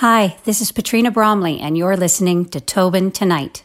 Hi, 0.00 0.36
this 0.44 0.60
is 0.60 0.70
Petrina 0.70 1.12
Bromley, 1.12 1.58
and 1.58 1.76
you're 1.76 1.96
listening 1.96 2.44
to 2.50 2.60
Tobin 2.60 3.10
Tonight. 3.10 3.64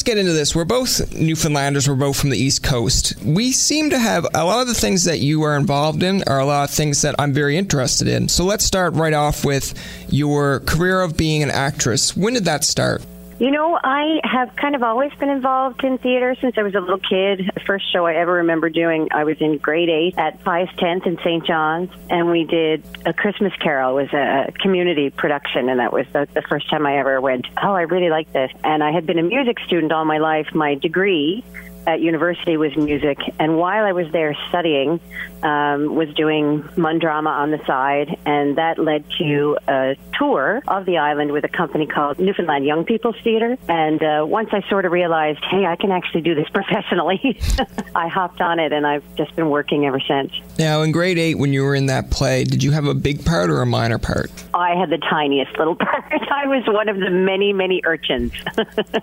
Let's 0.00 0.06
get 0.08 0.16
into 0.16 0.32
this. 0.32 0.56
We're 0.56 0.64
both 0.64 1.12
Newfoundlanders. 1.12 1.86
We're 1.86 1.94
both 1.94 2.18
from 2.18 2.30
the 2.30 2.38
East 2.38 2.62
Coast. 2.62 3.22
We 3.22 3.52
seem 3.52 3.90
to 3.90 3.98
have 3.98 4.26
a 4.32 4.46
lot 4.46 4.62
of 4.62 4.66
the 4.66 4.72
things 4.72 5.04
that 5.04 5.18
you 5.18 5.42
are 5.42 5.58
involved 5.58 6.02
in 6.02 6.24
are 6.26 6.38
a 6.38 6.46
lot 6.46 6.70
of 6.70 6.74
things 6.74 7.02
that 7.02 7.16
I'm 7.18 7.34
very 7.34 7.58
interested 7.58 8.08
in. 8.08 8.30
So 8.30 8.44
let's 8.46 8.64
start 8.64 8.94
right 8.94 9.12
off 9.12 9.44
with 9.44 9.74
your 10.08 10.60
career 10.60 11.02
of 11.02 11.18
being 11.18 11.42
an 11.42 11.50
actress. 11.50 12.16
When 12.16 12.32
did 12.32 12.46
that 12.46 12.64
start? 12.64 13.02
You 13.40 13.50
know, 13.50 13.80
I 13.82 14.20
have 14.22 14.54
kind 14.56 14.74
of 14.74 14.82
always 14.82 15.14
been 15.14 15.30
involved 15.30 15.82
in 15.82 15.96
theater 15.96 16.36
since 16.42 16.58
I 16.58 16.62
was 16.62 16.74
a 16.74 16.80
little 16.80 16.98
kid. 16.98 17.50
The 17.54 17.60
first 17.66 17.90
show 17.90 18.04
I 18.04 18.16
ever 18.16 18.34
remember 18.34 18.68
doing, 18.68 19.08
I 19.12 19.24
was 19.24 19.38
in 19.40 19.56
grade 19.56 19.88
eight 19.88 20.18
at 20.18 20.44
Pius 20.44 20.68
X 20.76 21.06
in 21.06 21.16
St. 21.24 21.46
John's, 21.46 21.88
and 22.10 22.30
we 22.30 22.44
did 22.44 22.84
A 23.06 23.14
Christmas 23.14 23.54
Carol. 23.54 23.96
It 23.96 24.12
was 24.12 24.12
a 24.12 24.52
community 24.60 25.08
production, 25.08 25.70
and 25.70 25.80
that 25.80 25.90
was 25.90 26.04
the, 26.12 26.28
the 26.34 26.42
first 26.42 26.68
time 26.68 26.84
I 26.84 26.98
ever 26.98 27.18
went, 27.18 27.46
oh, 27.62 27.72
I 27.72 27.82
really 27.82 28.10
like 28.10 28.30
this. 28.34 28.50
And 28.62 28.84
I 28.84 28.92
had 28.92 29.06
been 29.06 29.18
a 29.18 29.22
music 29.22 29.58
student 29.60 29.90
all 29.90 30.04
my 30.04 30.18
life. 30.18 30.48
My 30.54 30.74
degree 30.74 31.42
at 31.86 32.02
university 32.02 32.58
was 32.58 32.76
music, 32.76 33.16
and 33.38 33.56
while 33.56 33.86
I 33.86 33.92
was 33.92 34.12
there 34.12 34.36
studying, 34.50 35.00
um, 35.42 35.94
was 35.94 36.12
doing 36.14 36.68
Mun 36.76 36.98
drama 36.98 37.30
on 37.30 37.50
the 37.50 37.64
side, 37.66 38.18
and 38.26 38.56
that 38.58 38.78
led 38.78 39.04
to 39.18 39.58
a 39.68 39.96
tour 40.18 40.62
of 40.68 40.86
the 40.86 40.98
island 40.98 41.32
with 41.32 41.44
a 41.44 41.48
company 41.48 41.86
called 41.86 42.18
Newfoundland 42.18 42.66
Young 42.66 42.84
People's 42.84 43.16
Theater. 43.22 43.56
And 43.68 44.02
uh, 44.02 44.24
once 44.26 44.50
I 44.52 44.68
sort 44.68 44.84
of 44.84 44.92
realized, 44.92 45.40
hey, 45.50 45.66
I 45.66 45.76
can 45.76 45.90
actually 45.90 46.22
do 46.22 46.34
this 46.34 46.48
professionally, 46.52 47.38
I 47.94 48.08
hopped 48.08 48.40
on 48.40 48.58
it, 48.58 48.72
and 48.72 48.86
I've 48.86 49.04
just 49.16 49.34
been 49.36 49.50
working 49.50 49.86
ever 49.86 50.00
since. 50.00 50.32
Now, 50.58 50.82
in 50.82 50.92
grade 50.92 51.18
eight, 51.18 51.36
when 51.36 51.52
you 51.52 51.62
were 51.62 51.74
in 51.74 51.86
that 51.86 52.10
play, 52.10 52.44
did 52.44 52.62
you 52.62 52.72
have 52.72 52.86
a 52.86 52.94
big 52.94 53.24
part 53.24 53.50
or 53.50 53.62
a 53.62 53.66
minor 53.66 53.98
part? 53.98 54.30
I 54.52 54.74
had 54.74 54.90
the 54.90 54.98
tiniest 54.98 55.56
little 55.58 55.76
part. 55.76 56.04
I 56.12 56.46
was 56.46 56.64
one 56.66 56.88
of 56.88 56.98
the 56.98 57.10
many, 57.10 57.52
many 57.52 57.80
urchins. 57.84 58.32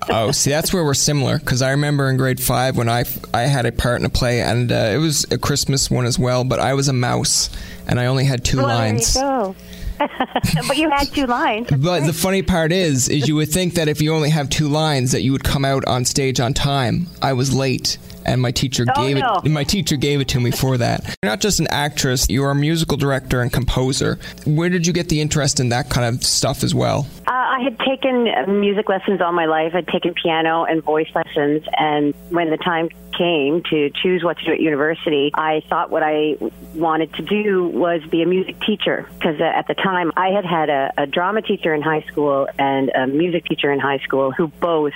oh, 0.10 0.32
see, 0.32 0.50
that's 0.50 0.74
where 0.74 0.84
we're 0.84 0.94
similar 0.94 1.40
because 1.40 1.62
I 1.62 1.72
remember 1.72 2.10
in 2.10 2.18
grade 2.18 2.42
five 2.42 2.78
when 2.78 2.90
I 2.90 3.06
I 3.34 3.42
had 3.42 3.66
a 3.66 3.72
part 3.72 4.00
in 4.00 4.06
a 4.06 4.10
play, 4.10 4.42
and 4.42 4.72
uh, 4.72 4.92
it 4.94 4.98
was 4.98 5.26
a 5.32 5.38
Christmas 5.38 5.90
one 5.90 6.06
as 6.06 6.20
well. 6.20 6.27
Well, 6.28 6.44
but 6.44 6.60
I 6.60 6.74
was 6.74 6.90
a 6.90 6.94
mouse, 6.94 7.50
and 7.88 8.02
I 8.02 8.08
only 8.08 8.26
had 8.26 8.44
two 8.44 8.58
well, 8.58 8.68
lines. 8.68 9.14
There 9.14 9.24
you 9.24 9.30
go. 9.30 9.56
but 10.68 10.76
you 10.76 10.90
had 10.90 11.06
two 11.06 11.26
lines. 11.26 11.70
But 11.78 12.06
the 12.06 12.12
funny 12.12 12.42
part 12.42 12.74
is, 12.74 13.08
is 13.08 13.30
you 13.30 13.38
would 13.38 13.48
think 13.48 13.76
that 13.76 13.88
if 13.88 14.02
you 14.02 14.14
only 14.14 14.30
have 14.30 14.50
two 14.50 14.68
lines, 14.68 15.14
that 15.14 15.22
you 15.22 15.32
would 15.32 15.46
come 15.46 15.64
out 15.64 15.86
on 15.86 16.04
stage 16.04 16.42
on 16.42 16.54
time. 16.54 17.08
I 17.22 17.32
was 17.32 17.56
late, 17.56 17.98
and 18.26 18.42
my 18.42 18.52
teacher 18.52 18.84
oh, 18.94 19.02
gave 19.02 19.16
no. 19.16 19.40
it. 19.42 19.50
My 19.50 19.64
teacher 19.64 19.96
gave 19.96 20.20
it 20.20 20.28
to 20.28 20.42
me 20.42 20.52
for 20.52 20.78
that. 20.78 21.06
You're 21.24 21.32
not 21.32 21.40
just 21.40 21.62
an 21.62 21.68
actress; 21.70 22.30
you 22.30 22.44
are 22.44 22.52
a 22.52 22.56
musical 22.56 22.98
director 22.98 23.40
and 23.40 23.54
composer. 23.54 24.20
Where 24.46 24.68
did 24.68 24.86
you 24.86 24.92
get 24.92 25.08
the 25.08 25.22
interest 25.22 25.62
in 25.62 25.70
that 25.70 25.90
kind 25.90 26.14
of 26.14 26.26
stuff 26.26 26.62
as 26.62 26.76
well? 26.76 27.08
Uh, 27.26 27.32
I 27.32 27.62
had 27.64 27.80
taken 27.80 28.60
music 28.60 28.90
lessons 28.90 29.22
all 29.22 29.32
my 29.32 29.46
life. 29.46 29.72
I'd 29.74 29.88
taken 29.88 30.14
piano 30.14 30.66
and 30.66 30.84
voice 30.84 31.10
lessons, 31.16 31.64
and 31.78 32.14
when 32.32 32.50
the 32.50 32.58
time 32.58 32.90
came 33.18 33.64
to 33.70 33.90
choose 34.02 34.24
what 34.24 34.38
to 34.40 34.46
do 34.46 34.52
at 34.52 34.60
university, 34.60 35.32
I 35.34 35.62
thought 35.70 35.90
what 35.90 36.04
I 36.04 36.38
wanted 36.76 37.14
to 37.16 37.24
do 37.24 37.68
was 37.68 38.02
be 38.10 38.22
a 38.22 38.26
music 38.26 38.60
teacher 38.62 39.08
because 39.18 39.40
uh, 39.40 39.44
at 39.44 39.68
the 39.68 39.74
time 39.74 40.12
I 40.16 40.30
had 40.30 40.46
had 40.46 40.70
a, 40.70 40.94
a 40.98 41.08
drama 41.08 41.42
teacher 41.42 41.74
in 41.74 41.82
high 41.82 42.02
school 42.02 42.48
and 42.58 42.90
a 42.90 43.08
music 43.08 43.46
teacher 43.46 43.72
in 43.72 43.80
high 43.80 44.00
school 44.00 44.32
who 44.32 44.48
both 44.48 44.94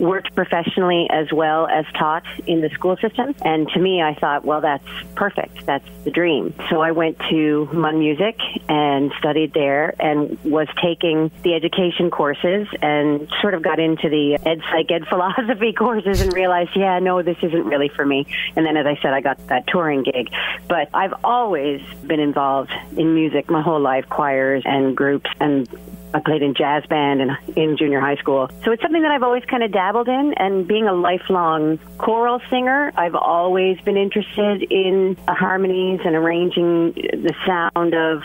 worked 0.00 0.34
professionally 0.34 1.06
as 1.10 1.30
well 1.32 1.68
as 1.68 1.84
taught 1.98 2.24
in 2.46 2.62
the 2.62 2.70
school 2.70 2.96
system. 2.96 3.34
And 3.44 3.68
to 3.68 3.78
me, 3.78 4.02
I 4.02 4.14
thought, 4.14 4.44
well, 4.44 4.62
that's 4.62 4.86
perfect. 5.14 5.66
That's 5.66 5.86
the 6.04 6.10
dream. 6.10 6.54
So 6.70 6.80
I 6.80 6.92
went 6.92 7.18
to 7.30 7.68
Mun 7.72 7.98
Music 7.98 8.38
and 8.68 9.12
studied 9.18 9.52
there 9.52 9.94
and 10.00 10.42
was 10.42 10.68
taking 10.82 11.30
the 11.42 11.54
education 11.54 12.10
courses 12.10 12.66
and 12.80 13.28
sort 13.42 13.54
of 13.54 13.62
got 13.62 13.78
into 13.78 14.08
the 14.08 14.38
ed 14.44 14.62
psych, 14.70 14.90
ed 14.90 15.06
philosophy 15.08 15.72
courses 15.72 16.22
and 16.22 16.32
realized, 16.32 16.70
yeah, 16.74 16.98
no, 16.98 17.22
this 17.22 17.36
isn't 17.52 17.66
really 17.66 17.88
for 17.88 18.04
me. 18.04 18.26
And 18.56 18.64
then, 18.64 18.76
as 18.76 18.86
I 18.86 18.98
said, 19.02 19.12
I 19.12 19.20
got 19.20 19.44
that 19.48 19.66
touring 19.66 20.02
gig. 20.02 20.30
But 20.68 20.88
I've 20.94 21.14
always 21.24 21.80
been 22.06 22.20
involved 22.20 22.72
in 22.96 23.14
music 23.14 23.50
my 23.50 23.62
whole 23.62 23.80
life, 23.80 24.08
choirs 24.08 24.62
and 24.64 24.96
groups 24.96 25.30
and 25.40 25.68
I 26.12 26.20
played 26.20 26.42
in 26.42 26.54
jazz 26.54 26.84
band 26.86 27.20
and 27.20 27.30
in 27.56 27.76
junior 27.76 28.00
high 28.00 28.16
school. 28.16 28.50
So 28.64 28.72
it's 28.72 28.82
something 28.82 29.02
that 29.02 29.10
I've 29.10 29.22
always 29.22 29.44
kind 29.44 29.62
of 29.62 29.72
dabbled 29.72 30.08
in. 30.08 30.34
And 30.36 30.66
being 30.66 30.86
a 30.86 30.92
lifelong 30.92 31.78
choral 31.98 32.40
singer, 32.50 32.92
I've 32.96 33.14
always 33.14 33.80
been 33.82 33.96
interested 33.96 34.62
in 34.70 35.16
harmonies 35.28 36.00
and 36.04 36.16
arranging 36.16 36.92
the 36.92 37.34
sound 37.46 37.94
of 37.94 38.22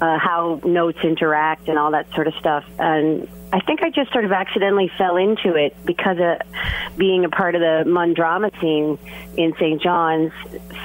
uh, 0.00 0.18
how 0.18 0.60
notes 0.64 0.98
interact 1.02 1.68
and 1.68 1.78
all 1.78 1.90
that 1.90 2.10
sort 2.14 2.26
of 2.26 2.34
stuff. 2.34 2.64
And 2.78 3.28
I 3.52 3.60
think 3.60 3.82
I 3.82 3.90
just 3.90 4.12
sort 4.12 4.24
of 4.24 4.32
accidentally 4.32 4.90
fell 4.98 5.16
into 5.16 5.54
it 5.54 5.76
because 5.84 6.18
of 6.18 6.98
being 6.98 7.24
a 7.24 7.28
part 7.28 7.54
of 7.54 7.60
the 7.60 7.84
Mun 7.88 8.12
drama 8.12 8.50
scene 8.60 8.98
in 9.36 9.54
St. 9.54 9.80
John's. 9.80 10.32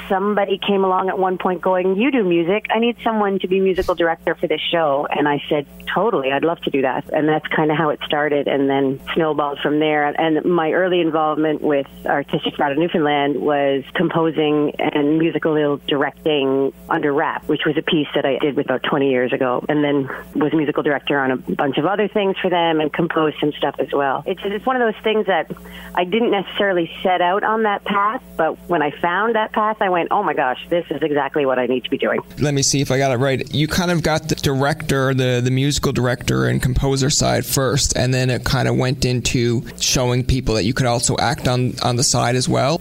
Somebody 0.08 0.60
came 0.60 0.84
along 0.84 1.10
at 1.10 1.18
one 1.18 1.38
point 1.38 1.62
going, 1.62 1.96
You 1.96 2.12
do 2.12 2.24
music. 2.24 2.68
I 2.70 2.80
need 2.80 2.98
someone 3.04 3.40
to 3.40 3.48
be 3.48 3.60
musical 3.60 3.96
director 3.96 4.36
for 4.36 4.48
this 4.48 4.62
show. 4.72 5.08
And 5.10 5.28
I 5.28 5.42
said, 5.50 5.66
Totally, 5.94 6.32
I'd 6.32 6.44
love 6.44 6.60
to 6.62 6.70
do 6.70 6.84
that. 6.84 7.12
And 7.12 7.28
that's 7.28 7.48
kind 7.48 7.72
of 7.72 7.78
how 7.78 7.90
it 7.90 8.00
started 8.06 8.48
and 8.48 8.70
then 8.70 9.00
snowballed 9.16 9.60
from 9.60 9.80
there. 9.80 10.06
And 10.06 10.46
my 10.46 10.72
early 10.72 11.02
involvement 11.02 11.62
with 11.62 11.88
Artistic 12.06 12.56
Theatre 12.58 12.76
Newfoundland 12.76 13.42
was 13.42 13.84
composing 13.96 14.74
and 14.78 15.18
musical 15.18 15.78
directing 15.88 16.74
under 16.90 17.12
rap, 17.12 17.48
which 17.48 17.62
was 17.66 17.76
a 17.78 17.82
piece 17.82 18.08
that 18.14 18.26
I 18.26 18.38
did 18.38 18.58
about 18.60 18.84
20 18.84 19.10
years 19.10 19.34
ago. 19.34 19.66
And 19.68 19.84
then 19.84 20.08
was 20.36 20.54
musical 20.54 20.84
director 20.84 21.18
on 21.20 21.32
a 21.32 21.38
bunch 21.38 21.78
of 21.78 21.86
other 21.86 22.08
things 22.08 22.36
for 22.40 22.51
them 22.52 22.80
and 22.80 22.94
compose 22.94 23.34
some 23.40 23.52
stuff 23.54 23.76
as 23.80 23.92
well. 23.92 24.24
It's, 24.28 24.42
it's 24.44 24.66
one 24.66 24.80
of 24.80 24.82
those 24.82 25.02
things 25.04 25.26
that 25.26 25.52
I 25.96 26.04
didn't 26.04 26.30
necessarily 26.30 26.92
set 27.02 27.22
out 27.22 27.44
on 27.44 27.64
that 27.64 27.84
path, 27.84 28.22
but 28.38 28.58
when 28.70 28.84
I 28.84 28.92
found 28.92 29.34
that 29.36 29.52
path, 29.52 29.78
I 29.82 29.90
went, 29.90 30.10
oh 30.12 30.22
my 30.22 30.36
gosh, 30.36 30.64
this 30.70 30.86
is 30.92 31.02
exactly 31.02 31.48
what 31.48 31.58
I 31.58 31.66
need 31.66 31.84
to 31.86 31.90
be 31.90 31.98
doing. 31.98 32.22
Let 32.40 32.54
me 32.54 32.62
see 32.62 32.82
if 32.82 32.92
I 32.92 33.00
got 33.00 33.12
it 33.12 33.18
right. 33.18 33.52
You 33.52 33.68
kind 33.68 33.90
of 33.90 34.04
got 34.04 34.30
the 34.30 34.36
director, 34.36 35.14
the, 35.16 35.42
the 35.44 35.52
musical 35.52 35.92
director 35.92 36.46
and 36.46 36.62
composer 36.62 37.10
side 37.10 37.46
first, 37.46 37.98
and 37.98 38.14
then 38.14 38.30
it 38.30 38.44
kind 38.44 38.68
of 38.68 38.78
went 38.78 39.06
into 39.06 39.64
showing 39.80 40.24
people 40.24 40.56
that 40.56 40.64
you 40.64 40.74
could 40.74 40.86
also 40.86 41.18
act 41.18 41.48
on, 41.48 41.74
on 41.82 41.96
the 41.96 42.04
side 42.04 42.36
as 42.36 42.48
well. 42.48 42.80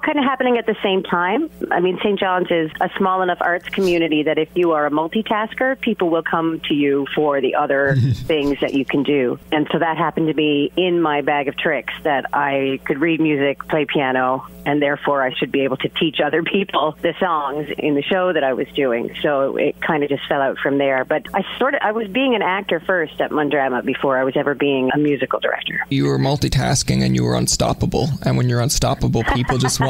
It 0.00 0.08
was 0.08 0.10
they're 0.10 0.12
all 0.12 0.14
kind 0.14 0.18
of 0.18 0.30
happening 0.30 0.58
at 0.58 0.66
the 0.66 0.76
same 0.82 1.02
time. 1.02 1.50
I 1.70 1.80
mean, 1.80 1.98
St. 1.98 2.18
John's 2.18 2.50
is 2.50 2.70
a 2.80 2.90
small 2.96 3.22
enough 3.22 3.38
arts 3.40 3.68
community 3.68 4.22
that 4.24 4.38
if 4.38 4.48
you 4.54 4.72
are 4.72 4.86
a 4.86 4.90
multitasker, 4.90 5.78
people 5.80 6.10
will 6.10 6.22
come 6.22 6.60
to 6.68 6.74
you 6.74 7.06
for 7.14 7.40
the 7.40 7.54
other 7.54 7.96
things 8.26 8.58
that 8.60 8.74
you 8.74 8.84
can 8.84 9.02
do. 9.02 9.38
And 9.52 9.68
so 9.72 9.78
that 9.78 9.96
happened 9.96 10.28
to 10.28 10.34
be 10.34 10.72
in 10.76 11.00
my 11.00 11.22
bag 11.22 11.48
of 11.48 11.56
tricks 11.56 11.92
that 12.04 12.26
I 12.32 12.80
could 12.84 13.00
read 13.00 13.20
music, 13.20 13.66
play 13.68 13.84
piano, 13.84 14.46
and 14.66 14.80
therefore 14.80 15.22
I 15.22 15.34
should 15.34 15.50
be 15.50 15.62
able 15.62 15.76
to 15.78 15.88
teach 15.88 16.20
other 16.20 16.42
people 16.54 16.96
the 17.02 17.14
songs 17.18 17.68
in 17.78 17.94
the 17.94 18.02
show 18.02 18.32
that 18.32 18.44
I 18.44 18.52
was 18.52 18.68
doing. 18.74 19.14
So 19.22 19.56
it 19.56 19.80
kind 19.80 20.02
of 20.02 20.08
just 20.08 20.26
fell 20.28 20.40
out 20.40 20.58
from 20.58 20.78
there. 20.78 21.04
But 21.04 21.26
I 21.34 21.42
sort 21.58 21.74
of 21.74 21.80
I 21.82 21.92
was 21.92 22.08
being 22.08 22.34
an 22.34 22.42
actor 22.42 22.80
first 22.80 23.20
at 23.20 23.30
Mun 23.30 23.48
Drama 23.48 23.82
before 23.82 24.18
I 24.18 24.24
was 24.24 24.36
ever 24.36 24.54
being 24.54 24.90
a 24.94 24.98
musical 24.98 25.40
director. 25.40 25.84
You 25.88 26.06
were 26.06 26.18
multitasking 26.18 27.04
and 27.04 27.14
you 27.14 27.24
were 27.24 27.36
unstoppable. 27.36 28.08
And 28.22 28.36
when 28.36 28.48
you're 28.48 28.60
unstoppable, 28.60 29.22
people 29.24 29.58
just 29.58 29.80
want 29.80 29.89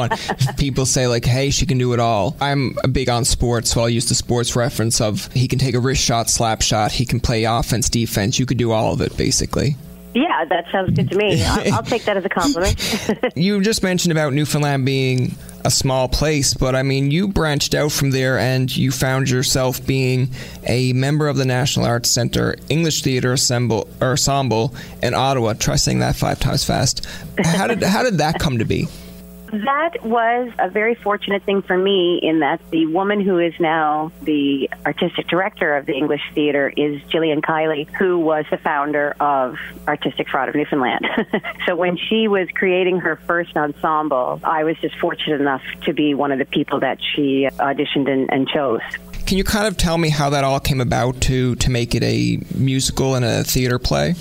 people 0.57 0.85
say 0.85 1.07
like, 1.07 1.25
"Hey, 1.25 1.49
she 1.49 1.65
can 1.65 1.77
do 1.77 1.93
it 1.93 1.99
all." 1.99 2.35
I'm 2.39 2.75
a 2.83 2.87
big 2.87 3.09
on 3.09 3.25
sports, 3.25 3.71
so 3.71 3.81
I'll 3.81 3.89
use 3.89 4.09
the 4.09 4.15
sports 4.15 4.55
reference 4.55 5.01
of 5.01 5.31
he 5.33 5.47
can 5.47 5.59
take 5.59 5.75
a 5.75 5.79
wrist 5.79 6.03
shot, 6.03 6.29
slap 6.29 6.61
shot, 6.61 6.91
he 6.91 7.05
can 7.05 7.19
play 7.19 7.43
offense, 7.43 7.89
defense. 7.89 8.39
You 8.39 8.45
could 8.45 8.57
do 8.57 8.71
all 8.71 8.93
of 8.93 9.01
it 9.01 9.15
basically. 9.17 9.75
Yeah, 10.13 10.43
that 10.45 10.69
sounds 10.71 10.93
good 10.95 11.09
to 11.09 11.17
me. 11.17 11.43
I'll, 11.45 11.75
I'll 11.75 11.83
take 11.83 12.03
that 12.05 12.17
as 12.17 12.25
a 12.25 12.29
compliment. 12.29 12.75
you 13.35 13.61
just 13.61 13.83
mentioned 13.83 14.11
about 14.11 14.33
Newfoundland 14.33 14.85
being 14.85 15.35
a 15.63 15.71
small 15.71 16.09
place, 16.09 16.53
but 16.53 16.75
I 16.75 16.83
mean, 16.83 17.11
you 17.11 17.27
branched 17.27 17.75
out 17.75 17.91
from 17.91 18.11
there 18.11 18.37
and 18.37 18.75
you 18.75 18.91
found 18.91 19.29
yourself 19.29 19.85
being 19.85 20.29
a 20.65 20.91
member 20.93 21.27
of 21.27 21.37
the 21.37 21.45
National 21.45 21.85
Arts 21.85 22.09
Centre 22.09 22.55
English 22.67 23.03
Theatre 23.03 23.31
Ensemble, 23.31 23.87
Ensemble 24.01 24.73
in 25.01 25.13
Ottawa. 25.13 25.53
Try 25.53 25.75
saying 25.75 25.99
that 25.99 26.15
five 26.15 26.39
times 26.39 26.63
fast. 26.63 27.05
How 27.43 27.67
did 27.67 27.83
how 27.83 28.03
did 28.03 28.17
that 28.17 28.39
come 28.39 28.57
to 28.57 28.65
be? 28.65 28.87
That 29.51 30.03
was 30.03 30.49
a 30.59 30.69
very 30.69 30.95
fortunate 30.95 31.43
thing 31.43 31.61
for 31.61 31.77
me 31.77 32.19
in 32.23 32.39
that 32.39 32.61
the 32.71 32.85
woman 32.85 33.19
who 33.19 33.37
is 33.37 33.53
now 33.59 34.11
the 34.21 34.69
artistic 34.85 35.27
director 35.27 35.75
of 35.75 35.85
the 35.85 35.93
English 35.93 36.21
Theater 36.33 36.69
is 36.69 37.01
Jillian 37.03 37.41
Keiley, 37.41 37.93
who 37.95 38.17
was 38.17 38.45
the 38.49 38.57
founder 38.57 39.15
of 39.19 39.57
Artistic 39.87 40.29
Fraud 40.29 40.47
of 40.47 40.55
Newfoundland. 40.55 41.05
so 41.65 41.75
when 41.75 41.97
she 41.97 42.29
was 42.29 42.47
creating 42.55 42.99
her 42.99 43.17
first 43.27 43.57
ensemble, 43.57 44.39
I 44.43 44.63
was 44.63 44.77
just 44.77 44.97
fortunate 44.99 45.41
enough 45.41 45.63
to 45.83 45.93
be 45.93 46.13
one 46.13 46.31
of 46.31 46.39
the 46.39 46.45
people 46.45 46.79
that 46.79 46.99
she 47.01 47.49
auditioned 47.59 48.09
and, 48.09 48.29
and 48.31 48.47
chose. 48.47 48.81
Can 49.25 49.37
you 49.37 49.43
kind 49.43 49.67
of 49.67 49.75
tell 49.75 49.97
me 49.97 50.09
how 50.09 50.29
that 50.29 50.45
all 50.45 50.59
came 50.59 50.81
about 50.81 51.21
to 51.21 51.55
to 51.55 51.69
make 51.69 51.93
it 51.93 52.03
a 52.03 52.39
musical 52.55 53.15
and 53.15 53.25
a 53.25 53.43
theater 53.43 53.79
play? 53.79 54.15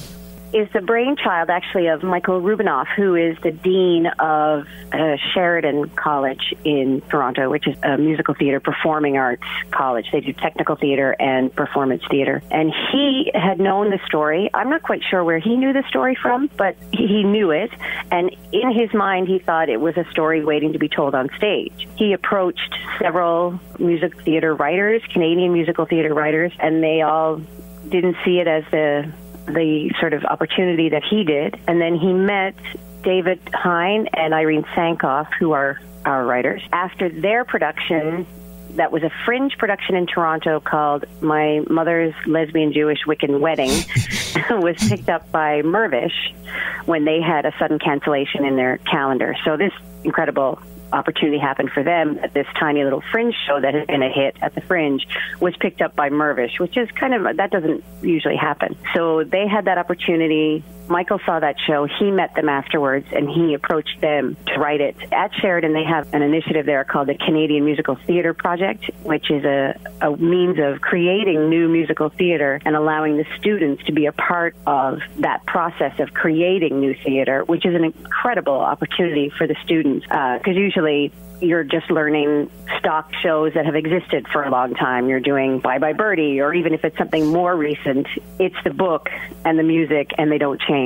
Is 0.52 0.68
the 0.72 0.80
brainchild 0.80 1.50
actually 1.50 1.86
of 1.86 2.02
Michael 2.02 2.40
Rubinoff, 2.40 2.86
who 2.96 3.14
is 3.14 3.36
the 3.42 3.52
dean 3.52 4.06
of 4.18 4.66
uh, 4.92 5.16
Sheridan 5.32 5.90
College 5.90 6.54
in 6.64 7.02
Toronto, 7.08 7.48
which 7.50 7.66
is 7.68 7.76
a 7.82 7.96
musical 7.96 8.34
theater 8.34 8.60
performing 8.60 9.16
arts 9.16 9.42
college. 9.70 10.06
They 10.12 10.20
do 10.20 10.32
technical 10.32 10.76
theater 10.76 11.14
and 11.18 11.54
performance 11.54 12.02
theater. 12.10 12.42
And 12.50 12.72
he 12.92 13.30
had 13.34 13.60
known 13.60 13.90
the 13.90 14.00
story. 14.06 14.50
I'm 14.52 14.70
not 14.70 14.82
quite 14.82 15.02
sure 15.08 15.22
where 15.22 15.38
he 15.38 15.56
knew 15.56 15.72
the 15.72 15.84
story 15.88 16.16
from, 16.20 16.50
but 16.56 16.76
he 16.92 17.22
knew 17.22 17.50
it. 17.50 17.70
And 18.10 18.30
in 18.52 18.72
his 18.72 18.92
mind, 18.92 19.28
he 19.28 19.38
thought 19.38 19.68
it 19.68 19.80
was 19.80 19.96
a 19.96 20.04
story 20.10 20.44
waiting 20.44 20.72
to 20.72 20.78
be 20.78 20.88
told 20.88 21.14
on 21.14 21.28
stage. 21.36 21.88
He 21.96 22.12
approached 22.12 22.74
several 23.00 23.60
music 23.78 24.20
theater 24.22 24.54
writers, 24.54 25.02
Canadian 25.12 25.52
musical 25.52 25.86
theater 25.86 26.12
writers, 26.12 26.52
and 26.58 26.82
they 26.82 27.02
all 27.02 27.40
didn't 27.88 28.16
see 28.24 28.38
it 28.38 28.46
as 28.46 28.64
the 28.70 29.12
the 29.52 29.92
sort 30.00 30.12
of 30.12 30.24
opportunity 30.24 30.88
that 30.90 31.02
he 31.08 31.24
did. 31.24 31.58
And 31.66 31.80
then 31.80 31.96
he 31.96 32.12
met 32.12 32.54
David 33.02 33.40
Hein 33.52 34.08
and 34.14 34.34
Irene 34.34 34.64
Sankoff, 34.74 35.32
who 35.38 35.52
are 35.52 35.80
our 36.04 36.24
writers. 36.24 36.62
After 36.72 37.08
their 37.08 37.44
production, 37.44 38.26
that 38.76 38.92
was 38.92 39.02
a 39.02 39.10
fringe 39.24 39.56
production 39.58 39.96
in 39.96 40.06
Toronto 40.06 40.60
called 40.60 41.04
My 41.20 41.60
Mother's 41.68 42.14
Lesbian 42.26 42.72
Jewish 42.72 43.00
Wiccan 43.06 43.40
Wedding, 43.40 43.70
was 44.62 44.76
picked 44.88 45.08
up 45.08 45.30
by 45.30 45.62
Mirvish 45.62 46.34
when 46.86 47.04
they 47.04 47.20
had 47.20 47.46
a 47.46 47.52
sudden 47.58 47.78
cancellation 47.78 48.44
in 48.44 48.56
their 48.56 48.78
calendar. 48.78 49.34
So 49.44 49.56
this 49.56 49.72
incredible 50.04 50.60
opportunity 50.92 51.38
happened 51.38 51.70
for 51.70 51.82
them 51.82 52.16
that 52.16 52.34
this 52.34 52.46
tiny 52.58 52.84
little 52.84 53.02
fringe 53.12 53.34
show 53.46 53.60
that 53.60 53.74
had 53.74 53.86
been 53.86 54.02
a 54.02 54.10
hit 54.10 54.36
at 54.42 54.54
the 54.54 54.60
fringe 54.60 55.06
was 55.40 55.56
picked 55.58 55.80
up 55.80 55.94
by 55.96 56.10
Mirvish, 56.10 56.58
which 56.58 56.76
is 56.76 56.88
kind 56.92 57.14
of 57.14 57.36
that 57.36 57.50
doesn't 57.50 57.84
usually 58.02 58.36
happen. 58.36 58.76
So 58.94 59.24
they 59.24 59.46
had 59.46 59.66
that 59.66 59.78
opportunity. 59.78 60.64
Michael 60.90 61.20
saw 61.24 61.40
that 61.40 61.56
show. 61.66 61.86
He 61.98 62.10
met 62.10 62.34
them 62.34 62.48
afterwards 62.48 63.06
and 63.12 63.28
he 63.28 63.54
approached 63.54 64.00
them 64.00 64.36
to 64.46 64.58
write 64.58 64.80
it. 64.80 64.96
At 65.12 65.32
Sheridan, 65.40 65.72
they 65.72 65.84
have 65.84 66.12
an 66.12 66.22
initiative 66.22 66.66
there 66.66 66.84
called 66.84 67.08
the 67.08 67.14
Canadian 67.14 67.64
Musical 67.64 67.96
Theatre 68.06 68.34
Project, 68.34 68.90
which 69.04 69.30
is 69.30 69.44
a, 69.44 69.78
a 70.00 70.16
means 70.16 70.58
of 70.58 70.80
creating 70.80 71.48
new 71.48 71.68
musical 71.68 72.08
theatre 72.08 72.60
and 72.64 72.74
allowing 72.74 73.16
the 73.16 73.26
students 73.38 73.84
to 73.84 73.92
be 73.92 74.06
a 74.06 74.12
part 74.12 74.56
of 74.66 74.98
that 75.20 75.46
process 75.46 75.98
of 76.00 76.12
creating 76.12 76.80
new 76.80 76.94
theatre, 77.04 77.44
which 77.44 77.64
is 77.64 77.74
an 77.74 77.84
incredible 77.84 78.58
opportunity 78.58 79.30
for 79.38 79.46
the 79.46 79.56
students 79.64 80.04
because 80.06 80.56
uh, 80.56 80.60
usually 80.60 81.12
you're 81.40 81.64
just 81.64 81.90
learning 81.90 82.50
stock 82.78 83.10
shows 83.22 83.54
that 83.54 83.64
have 83.64 83.74
existed 83.74 84.26
for 84.32 84.42
a 84.42 84.50
long 84.50 84.74
time. 84.74 85.08
You're 85.08 85.20
doing 85.20 85.58
Bye 85.60 85.78
Bye 85.78 85.92
Birdie, 85.92 86.40
or 86.40 86.54
even 86.54 86.74
if 86.74 86.84
it's 86.84 86.96
something 86.98 87.26
more 87.26 87.56
recent, 87.56 88.06
it's 88.38 88.56
the 88.64 88.70
book 88.70 89.08
and 89.44 89.58
the 89.58 89.62
music, 89.62 90.10
and 90.18 90.30
they 90.30 90.38
don't 90.38 90.60
change. 90.60 90.79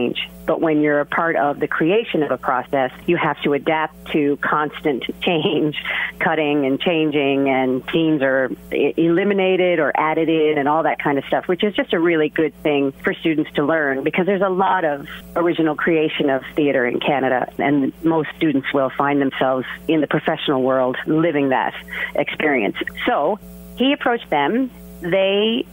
But 0.46 0.60
when 0.60 0.80
you're 0.80 1.00
a 1.00 1.06
part 1.06 1.36
of 1.36 1.58
the 1.58 1.66
creation 1.66 2.22
of 2.22 2.30
a 2.30 2.36
process, 2.36 2.90
you 3.06 3.16
have 3.16 3.40
to 3.42 3.54
adapt 3.54 4.12
to 4.12 4.36
constant 4.42 5.04
change, 5.22 5.76
cutting 6.18 6.66
and 6.66 6.78
changing, 6.80 7.48
and 7.48 7.82
scenes 7.92 8.22
are 8.22 8.50
eliminated 8.70 9.78
or 9.78 9.92
added 9.96 10.28
in, 10.28 10.58
and 10.58 10.68
all 10.68 10.82
that 10.82 10.98
kind 11.02 11.18
of 11.18 11.24
stuff, 11.24 11.48
which 11.48 11.64
is 11.64 11.74
just 11.74 11.92
a 11.92 11.98
really 11.98 12.28
good 12.28 12.54
thing 12.62 12.92
for 13.02 13.14
students 13.14 13.50
to 13.54 13.64
learn 13.64 14.04
because 14.04 14.26
there's 14.26 14.42
a 14.42 14.48
lot 14.48 14.84
of 14.84 15.06
original 15.36 15.74
creation 15.74 16.28
of 16.28 16.42
theater 16.54 16.86
in 16.86 17.00
Canada, 17.00 17.50
and 17.58 17.92
most 18.04 18.28
students 18.36 18.72
will 18.74 18.90
find 18.98 19.20
themselves 19.20 19.66
in 19.88 20.00
the 20.00 20.06
professional 20.06 20.62
world 20.62 20.96
living 21.06 21.48
that 21.50 21.74
experience. 22.14 22.76
So 23.06 23.38
he 23.76 23.92
approached 23.92 24.28
them. 24.30 24.70
They 25.00 25.66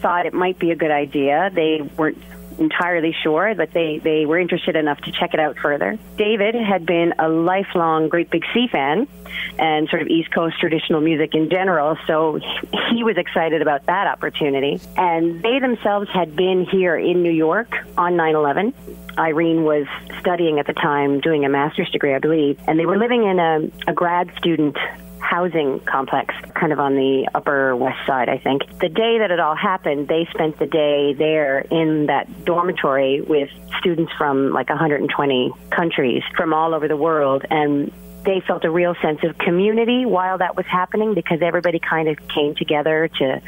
thought 0.00 0.26
it 0.26 0.34
might 0.34 0.58
be 0.58 0.70
a 0.70 0.76
good 0.76 0.90
idea. 0.90 1.50
They 1.54 1.80
weren't 1.96 2.18
entirely 2.58 3.14
sure, 3.22 3.54
but 3.54 3.72
they, 3.72 3.98
they 3.98 4.26
were 4.26 4.38
interested 4.38 4.76
enough 4.76 5.00
to 5.02 5.12
check 5.12 5.34
it 5.34 5.40
out 5.40 5.56
further. 5.58 5.98
David 6.16 6.54
had 6.54 6.86
been 6.86 7.14
a 7.18 7.28
lifelong 7.28 8.08
Great 8.08 8.30
Big 8.30 8.44
Sea 8.52 8.68
fan 8.70 9.06
and 9.58 9.88
sort 9.88 10.02
of 10.02 10.08
East 10.08 10.32
Coast 10.32 10.58
traditional 10.60 11.00
music 11.00 11.34
in 11.34 11.50
general, 11.50 11.96
so 12.06 12.38
he 12.90 13.04
was 13.04 13.16
excited 13.16 13.62
about 13.62 13.86
that 13.86 14.06
opportunity. 14.06 14.80
And 14.96 15.42
they 15.42 15.58
themselves 15.58 16.08
had 16.12 16.36
been 16.36 16.66
here 16.70 16.96
in 16.96 17.22
New 17.22 17.32
York 17.32 17.72
on 17.96 18.16
9 18.16 18.34
11. 18.34 18.74
Irene 19.16 19.62
was 19.62 19.86
studying 20.20 20.58
at 20.58 20.66
the 20.66 20.72
time, 20.72 21.20
doing 21.20 21.44
a 21.44 21.48
master's 21.48 21.90
degree, 21.90 22.14
I 22.14 22.18
believe, 22.18 22.58
and 22.66 22.78
they 22.78 22.86
were 22.86 22.98
living 22.98 23.24
in 23.24 23.38
a, 23.38 23.90
a 23.90 23.94
grad 23.94 24.32
student 24.36 24.76
housing 25.34 25.80
complex, 25.80 26.32
kind 26.54 26.72
of 26.72 26.78
on 26.78 26.94
the 26.94 27.28
upper 27.34 27.74
west 27.74 27.98
side, 28.06 28.28
I 28.28 28.38
think. 28.38 28.62
The 28.78 28.88
day 28.88 29.18
that 29.18 29.32
it 29.32 29.40
all 29.40 29.56
happened, 29.56 30.06
they 30.06 30.28
spent 30.30 30.60
the 30.60 30.66
day 30.66 31.12
there 31.12 31.58
in 31.58 32.06
that 32.06 32.44
dormitory 32.44 33.20
with 33.20 33.50
students 33.80 34.12
from 34.16 34.52
like 34.52 34.68
120 34.68 35.52
countries 35.70 36.22
from 36.36 36.54
all 36.54 36.72
over 36.72 36.86
the 36.86 36.96
world. 36.96 37.44
And 37.50 37.90
they 38.24 38.42
felt 38.46 38.64
a 38.64 38.70
real 38.70 38.94
sense 39.02 39.24
of 39.24 39.36
community 39.38 40.06
while 40.06 40.38
that 40.38 40.56
was 40.56 40.66
happening 40.66 41.14
because 41.14 41.40
everybody 41.42 41.80
kind 41.80 42.08
of 42.08 42.16
came 42.28 42.54
together 42.54 43.10
to 43.18 43.42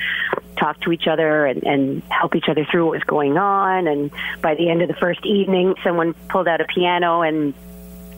talk 0.59 0.81
to 0.81 0.91
each 0.91 1.07
other 1.07 1.47
and, 1.47 1.63
and 1.63 2.03
help 2.11 2.35
each 2.35 2.49
other 2.49 2.67
through 2.69 2.87
what 2.87 2.95
was 2.95 3.05
going 3.05 3.39
on. 3.39 3.87
And 3.87 4.11
by 4.43 4.57
the 4.57 4.69
end 4.71 4.83
of 4.83 4.89
the 4.89 4.97
first 4.99 5.25
evening, 5.25 5.77
someone 5.85 6.15
pulled 6.29 6.49
out 6.49 6.61
a 6.61 6.65
piano 6.65 7.23
and 7.23 7.55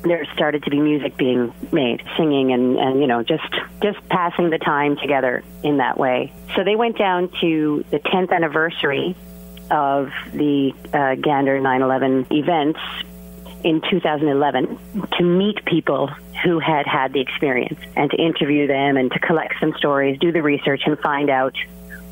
there 0.03 0.27
started 0.35 0.63
to 0.65 0.71
be 0.71 0.81
music 0.81 1.17
being 1.17 1.53
made, 1.73 2.03
singing 2.17 2.53
and, 2.53 2.79
and 2.79 3.01
you 3.01 3.07
know 3.07 3.23
just 3.23 3.53
just 3.83 3.99
passing 4.09 4.51
the 4.51 4.59
time 4.59 4.97
together 4.97 5.45
in 5.63 5.79
that 5.79 5.99
way. 5.99 6.33
So 6.55 6.65
they 6.65 6.77
went 6.77 6.99
down 6.99 7.31
to 7.41 7.85
the 7.91 7.99
10th 7.99 8.33
anniversary 8.33 9.17
of 9.71 10.11
the 10.33 10.73
uh, 10.93 11.15
Gander 11.17 11.61
9/11 11.61 12.27
events 12.31 12.81
in 13.65 13.81
2011 13.91 14.79
to 15.19 15.25
meet 15.25 15.65
people 15.65 16.09
who 16.45 16.61
had 16.61 16.87
had 16.87 17.13
the 17.13 17.21
experience 17.21 17.81
and 17.97 18.11
to 18.11 18.17
interview 18.17 18.67
them 18.67 18.97
and 18.97 19.11
to 19.11 19.19
collect 19.19 19.55
some 19.61 19.75
stories, 19.77 20.19
do 20.21 20.31
the 20.31 20.43
research, 20.43 20.83
and 20.87 20.99
find 21.01 21.29
out 21.29 21.55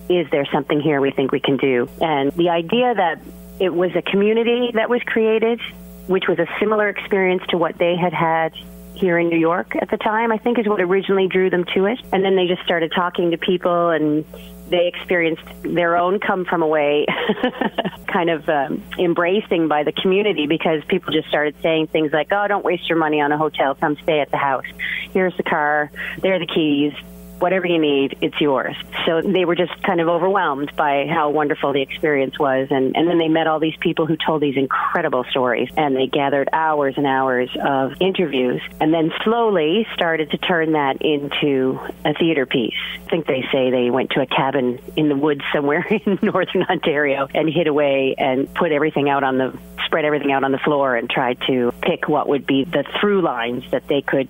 is 0.09 0.27
there 0.31 0.47
something 0.53 0.81
here 0.81 1.00
we 1.00 1.11
think 1.11 1.33
we 1.33 1.41
can 1.41 1.56
do. 1.56 1.88
And 2.00 2.33
the 2.33 2.50
idea 2.50 2.94
that 2.94 3.21
it 3.59 3.75
was 3.75 3.91
a 3.97 4.03
community 4.03 4.71
that 4.75 4.88
was 4.88 5.00
created 5.06 5.61
which 6.06 6.25
was 6.29 6.38
a 6.38 6.47
similar 6.61 6.88
experience 6.88 7.43
to 7.49 7.58
what 7.58 7.79
they 7.79 7.97
had 7.97 8.12
had 8.12 8.53
here 8.94 9.19
in 9.19 9.29
New 9.29 9.38
York 9.38 9.76
at 9.81 9.91
the 9.91 9.97
time, 9.99 10.32
I 10.32 10.38
think 10.38 10.58
is 10.58 10.67
what 10.67 10.81
originally 10.81 11.29
drew 11.29 11.50
them 11.50 11.64
to 11.75 11.85
it. 11.87 11.99
And 12.12 12.25
then 12.25 12.35
they 12.35 12.47
just 12.47 12.62
started 12.62 12.93
talking 12.94 13.31
to 13.31 13.38
people 13.38 13.91
and 13.91 14.25
they 14.70 14.91
experienced 14.93 15.44
their 15.62 15.97
own 15.97 16.19
come 16.19 16.44
from 16.44 16.62
away 16.62 17.06
kind 18.12 18.31
of 18.31 18.49
um, 18.49 18.82
embracing 18.99 19.69
by 19.69 19.85
the 19.85 19.93
community 19.93 20.47
because 20.47 20.82
people 20.88 21.12
just 21.12 21.29
started 21.29 21.55
saying 21.62 21.88
things 21.88 22.12
like, 22.12 22.28
oh, 22.33 22.49
don't 22.49 22.64
waste 22.64 22.88
your 22.88 22.99
money 22.99 23.21
on 23.21 23.30
a 23.33 23.38
hotel, 23.38 23.75
come 23.75 23.97
stay 24.02 24.21
at 24.21 24.30
the 24.30 24.37
house. 24.37 24.64
Here's 25.12 25.37
the 25.37 25.42
car, 25.42 25.90
there 26.21 26.35
are 26.35 26.38
the 26.38 26.47
keys, 26.47 26.92
whatever 27.38 27.66
you 27.66 27.78
need, 27.78 28.16
it's 28.21 28.40
yours. 28.40 28.76
So 29.07 29.23
they 29.23 29.45
were 29.45 29.55
just 29.55 29.83
kind 29.83 30.00
of 30.00 30.09
overwhelmed 30.09 30.73
by 30.76 31.07
how 31.07 31.31
wonderful 31.31 31.73
the 31.73 31.83
experience 31.83 32.38
was. 32.38 32.69
And, 32.71 32.97
and 32.97 33.09
then 33.09 33.19
they 33.19 33.28
met 33.28 33.47
all 33.47 33.61
these 33.61 33.76
people 33.81 34.07
who 34.07 34.16
told 34.16 34.43
these 34.43 34.57
incredible 34.57 35.25
stories. 35.31 35.69
And 35.76 35.97
they 35.97 36.07
gathered 36.07 36.49
hours 36.52 36.95
and 36.97 37.07
hours 37.07 37.50
of 37.62 37.93
interviews 38.00 38.61
and 38.81 38.93
then 38.93 39.12
slowly 39.25 39.87
started 39.95 40.31
to 40.31 40.38
turn 40.38 40.73
that 40.73 40.99
into 41.00 41.78
a 42.05 42.14
theater 42.14 42.47
piece. 42.47 42.75
I 43.07 43.11
think 43.11 43.26
they 43.26 43.45
say 43.52 43.71
they 43.71 43.90
went 43.90 44.11
to 44.11 44.21
a 44.21 44.26
cabin 44.26 44.81
in 44.97 45.09
the 45.09 45.16
woods 45.16 45.43
somewhere 45.55 45.87
in 46.07 46.19
northern 46.23 46.62
Ontario 46.64 47.28
and 47.35 47.49
hid 47.49 47.66
away 47.66 48.14
and 48.19 48.52
put 48.55 48.73
everything 48.73 49.09
out 49.09 49.23
on 49.23 49.38
the 49.38 49.57
spread 49.85 50.05
everything 50.05 50.33
out 50.33 50.43
on 50.43 50.52
the 50.52 50.59
floor 50.59 50.97
and 50.97 51.09
tried 51.09 51.38
to 51.47 51.73
pick 51.81 52.09
what 52.09 52.28
would 52.28 52.47
be 52.47 52.64
the 52.64 52.85
through 53.00 53.23
lines 53.23 53.62
that 53.71 53.87
they 53.87 54.02
could 54.02 54.28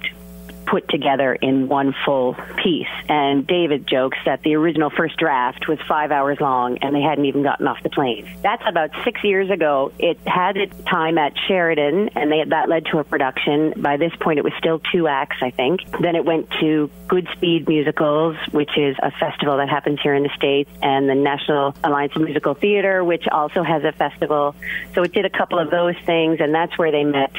put 0.66 0.88
together 0.88 1.34
in 1.34 1.68
one 1.68 1.94
full 2.04 2.34
piece. 2.62 2.86
And 3.08 3.46
David 3.46 3.86
jokes 3.86 4.18
that 4.24 4.42
the 4.42 4.54
original 4.54 4.90
first 4.90 5.16
draft 5.16 5.68
was 5.68 5.78
five 5.88 6.10
hours 6.10 6.38
long 6.40 6.78
and 6.78 6.94
they 6.94 7.00
hadn't 7.00 7.24
even 7.26 7.42
gotten 7.42 7.66
off 7.66 7.82
the 7.82 7.90
plane. 7.90 8.28
That's 8.42 8.62
about 8.66 8.90
six 9.04 9.22
years 9.24 9.50
ago. 9.50 9.92
It 9.98 10.18
had 10.26 10.56
its 10.56 10.74
time 10.84 11.18
at 11.18 11.32
Sheridan 11.46 12.10
and 12.16 12.30
they, 12.30 12.44
that 12.44 12.68
led 12.68 12.86
to 12.86 12.98
a 12.98 13.04
production. 13.04 13.74
By 13.76 13.96
this 13.96 14.12
point, 14.20 14.38
it 14.38 14.42
was 14.42 14.52
still 14.58 14.80
two 14.92 15.08
acts, 15.08 15.36
I 15.40 15.50
think. 15.50 15.80
Then 16.00 16.16
it 16.16 16.24
went 16.24 16.50
to 16.60 16.90
Goodspeed 17.08 17.68
Musicals, 17.68 18.36
which 18.50 18.76
is 18.76 18.96
a 19.02 19.10
festival 19.12 19.56
that 19.58 19.68
happens 19.68 20.00
here 20.02 20.14
in 20.14 20.22
the 20.22 20.30
States, 20.36 20.70
and 20.82 21.08
the 21.08 21.14
National 21.14 21.74
Alliance 21.84 22.12
of 22.16 22.22
Musical 22.22 22.54
Theater, 22.54 23.04
which 23.04 23.26
also 23.30 23.62
has 23.62 23.84
a 23.84 23.92
festival. 23.92 24.54
So 24.94 25.02
it 25.02 25.12
did 25.12 25.24
a 25.24 25.30
couple 25.30 25.58
of 25.58 25.70
those 25.70 25.94
things, 26.04 26.38
and 26.40 26.54
that's 26.54 26.76
where 26.78 26.90
they 26.90 27.04
met 27.04 27.32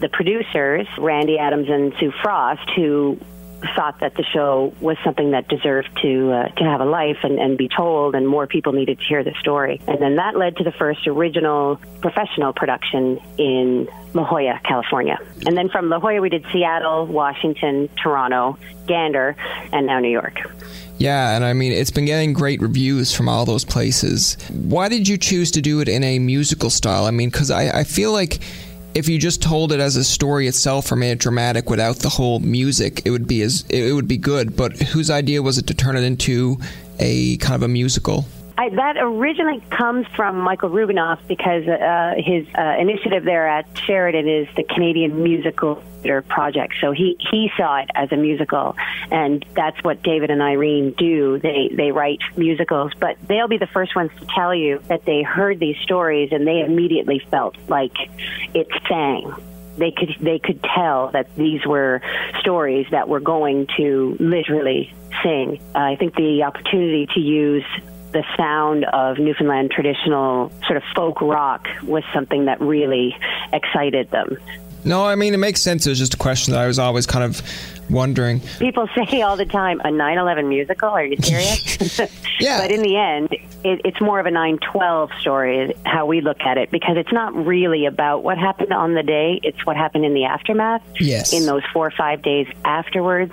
the 0.00 0.08
producers, 0.08 0.86
Randy 0.98 1.38
Adams 1.38 1.68
and 1.68 1.92
Sue 1.98 2.12
Frost, 2.22 2.68
who 2.76 3.18
thought 3.74 4.00
that 4.00 4.14
the 4.14 4.22
show 4.22 4.74
was 4.80 4.96
something 5.02 5.30
that 5.30 5.48
deserved 5.48 5.88
to 6.02 6.30
uh, 6.30 6.48
to 6.48 6.64
have 6.64 6.80
a 6.80 6.84
life 6.84 7.16
and, 7.22 7.38
and 7.38 7.56
be 7.56 7.68
told, 7.68 8.14
and 8.14 8.28
more 8.28 8.46
people 8.46 8.72
needed 8.72 8.98
to 8.98 9.04
hear 9.04 9.24
the 9.24 9.32
story. 9.40 9.80
And 9.88 10.00
then 10.00 10.16
that 10.16 10.36
led 10.36 10.56
to 10.56 10.64
the 10.64 10.72
first 10.72 11.06
original 11.06 11.80
professional 12.00 12.52
production 12.52 13.18
in 13.38 13.88
La 14.12 14.24
Jolla, 14.24 14.60
California. 14.62 15.18
And 15.46 15.56
then 15.56 15.68
from 15.70 15.88
La 15.88 15.98
Jolla, 15.98 16.20
we 16.20 16.28
did 16.28 16.44
Seattle, 16.52 17.06
Washington, 17.06 17.88
Toronto, 18.02 18.58
Gander, 18.86 19.36
and 19.72 19.86
now 19.86 20.00
New 20.00 20.10
York. 20.10 20.38
Yeah, 20.98 21.36
and 21.36 21.44
I 21.44 21.52
mean, 21.52 21.72
it's 21.72 21.90
been 21.90 22.06
getting 22.06 22.32
great 22.32 22.60
reviews 22.60 23.14
from 23.14 23.28
all 23.28 23.44
those 23.44 23.64
places. 23.64 24.36
Why 24.50 24.88
did 24.88 25.06
you 25.06 25.18
choose 25.18 25.50
to 25.52 25.60
do 25.60 25.80
it 25.80 25.88
in 25.88 26.02
a 26.02 26.18
musical 26.18 26.70
style? 26.70 27.04
I 27.04 27.10
mean, 27.10 27.28
because 27.28 27.50
I, 27.50 27.80
I 27.80 27.84
feel 27.84 28.12
like 28.12 28.38
if 28.96 29.10
you 29.10 29.18
just 29.18 29.42
told 29.42 29.72
it 29.72 29.78
as 29.78 29.96
a 29.96 30.02
story 30.02 30.48
itself 30.48 30.90
or 30.90 30.96
made 30.96 31.10
it 31.10 31.18
dramatic 31.18 31.68
without 31.68 31.96
the 31.96 32.08
whole 32.08 32.40
music, 32.40 33.02
it 33.04 33.10
would 33.10 33.28
be 33.28 33.42
as 33.42 33.62
it 33.68 33.92
would 33.92 34.08
be 34.08 34.16
good. 34.16 34.56
But 34.56 34.78
whose 34.78 35.10
idea 35.10 35.42
was 35.42 35.58
it 35.58 35.66
to 35.66 35.74
turn 35.74 35.96
it 35.96 36.02
into 36.02 36.56
a 36.98 37.36
kind 37.36 37.54
of 37.54 37.62
a 37.62 37.68
musical? 37.68 38.24
I, 38.58 38.70
that 38.70 38.96
originally 38.98 39.62
comes 39.70 40.06
from 40.16 40.38
Michael 40.38 40.70
Rubinoff 40.70 41.26
because 41.28 41.68
uh, 41.68 42.14
his 42.16 42.46
uh, 42.56 42.76
initiative 42.78 43.24
there 43.24 43.46
at 43.46 43.66
Sheridan 43.84 44.26
is 44.26 44.48
the 44.56 44.64
Canadian 44.64 45.22
Musical 45.22 45.82
Theater 46.00 46.22
Project. 46.22 46.74
So 46.80 46.92
he, 46.92 47.18
he 47.30 47.50
saw 47.58 47.82
it 47.82 47.90
as 47.94 48.10
a 48.12 48.16
musical, 48.16 48.74
and 49.10 49.44
that's 49.54 49.82
what 49.84 50.02
David 50.02 50.30
and 50.30 50.40
Irene 50.40 50.92
do. 50.96 51.38
They 51.38 51.70
they 51.76 51.92
write 51.92 52.20
musicals, 52.36 52.92
but 52.98 53.16
they'll 53.28 53.48
be 53.48 53.58
the 53.58 53.66
first 53.66 53.94
ones 53.94 54.10
to 54.20 54.26
tell 54.34 54.54
you 54.54 54.80
that 54.88 55.04
they 55.04 55.22
heard 55.22 55.60
these 55.60 55.76
stories 55.82 56.30
and 56.32 56.46
they 56.46 56.60
immediately 56.60 57.20
felt 57.30 57.56
like 57.68 57.92
it 58.54 58.68
sang 58.88 59.34
they 59.76 59.90
could 59.90 60.16
they 60.20 60.38
could 60.38 60.62
tell 60.62 61.10
that 61.12 61.34
these 61.36 61.66
were 61.66 62.00
stories 62.40 62.86
that 62.90 63.08
were 63.08 63.20
going 63.20 63.66
to 63.76 64.16
literally 64.18 64.94
sing. 65.22 65.60
Uh, 65.74 65.78
I 65.78 65.96
think 65.96 66.14
the 66.14 66.44
opportunity 66.44 67.06
to 67.14 67.20
use 67.20 67.64
the 68.12 68.24
sound 68.36 68.84
of 68.86 69.18
Newfoundland 69.18 69.70
traditional 69.70 70.52
sort 70.66 70.76
of 70.76 70.82
folk 70.94 71.20
rock 71.20 71.68
was 71.82 72.02
something 72.12 72.46
that 72.46 72.60
really 72.60 73.16
excited 73.52 74.10
them. 74.10 74.36
No, 74.84 75.04
I 75.04 75.16
mean, 75.16 75.34
it 75.34 75.38
makes 75.38 75.60
sense. 75.60 75.86
It 75.86 75.90
was 75.90 75.98
just 75.98 76.14
a 76.14 76.16
question 76.16 76.52
that 76.52 76.60
I 76.60 76.66
was 76.66 76.78
always 76.78 77.06
kind 77.06 77.24
of 77.24 77.42
wondering. 77.90 78.40
People 78.58 78.88
say 78.94 79.22
all 79.22 79.36
the 79.36 79.44
time, 79.44 79.80
a 79.84 79.90
9 79.90 80.18
11 80.18 80.48
musical? 80.48 80.88
Are 80.88 81.04
you 81.04 81.16
serious? 81.16 81.98
yeah. 82.40 82.60
but 82.60 82.70
in 82.70 82.82
the 82.82 82.96
end, 82.96 83.28
it, 83.64 83.80
it's 83.84 84.00
more 84.00 84.20
of 84.20 84.26
a 84.26 84.30
9 84.30 84.58
12 84.58 85.10
story, 85.20 85.74
how 85.84 86.06
we 86.06 86.20
look 86.20 86.40
at 86.40 86.58
it, 86.58 86.70
because 86.70 86.96
it's 86.96 87.12
not 87.12 87.34
really 87.34 87.86
about 87.86 88.22
what 88.22 88.38
happened 88.38 88.72
on 88.72 88.94
the 88.94 89.02
day, 89.02 89.40
it's 89.42 89.64
what 89.66 89.76
happened 89.76 90.04
in 90.04 90.14
the 90.14 90.24
aftermath. 90.24 90.82
Yes. 91.00 91.32
In 91.32 91.46
those 91.46 91.62
four 91.72 91.86
or 91.86 91.92
five 91.92 92.22
days 92.22 92.46
afterwards, 92.64 93.32